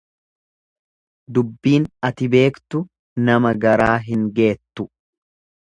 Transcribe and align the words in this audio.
Dubbiin 1.39 1.85
ati 2.09 2.31
beektu 2.37 2.83
nama 3.29 3.55
garaa 3.67 3.93
hin 4.09 4.27
geettu. 4.41 4.91